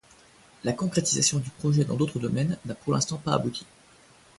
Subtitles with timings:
[0.63, 3.67] La concrétisation du projet dans d'autres domaines n'a pour l'instant pas abouti.